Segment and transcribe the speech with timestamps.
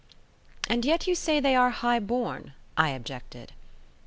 [0.67, 3.53] "And yet you say they are high born," I objected.